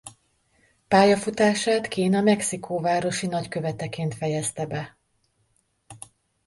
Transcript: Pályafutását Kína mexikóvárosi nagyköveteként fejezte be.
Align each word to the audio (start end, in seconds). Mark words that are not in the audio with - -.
Pályafutását 0.87 1.87
Kína 1.87 2.21
mexikóvárosi 2.21 3.27
nagyköveteként 3.27 4.13
fejezte 4.13 4.65
be. 4.65 4.97